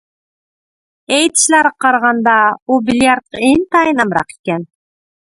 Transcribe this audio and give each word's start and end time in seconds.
ئېيتىشلارغا 1.17 1.71
قارىغاندا، 1.85 2.33
ئۇ 2.67 2.77
بىليارتقا 2.87 3.41
ئىنتايىن 3.49 4.01
ئامراق 4.05 4.33
ئىكەن. 4.35 4.65